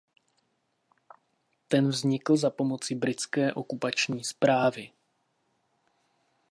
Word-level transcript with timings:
Ten 1.67 1.87
vznikl 1.89 2.37
za 2.37 2.49
pomoci 2.49 2.95
britské 2.95 3.53
okupační 3.53 4.23
správy. 4.23 4.91